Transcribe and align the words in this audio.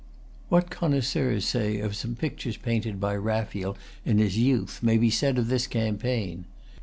What 0.49 0.71
connoisseurs 0.71 1.45
say 1.45 1.77
of 1.79 1.95
some 1.95 2.15
pictures 2.15 2.57
painted 2.57 2.99
by 2.99 3.15
Raphael 3.15 3.77
in 4.03 4.17
his 4.17 4.35
youth 4.35 4.81
may 4.81 4.97
be 4.97 5.11
said 5.11 5.37
of 5.37 5.47
this 5.47 5.67
campaign. 5.67 6.45